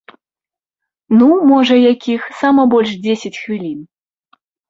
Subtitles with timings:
[1.17, 3.79] Ну, можа, якіх сама больш дзесяць хвілін.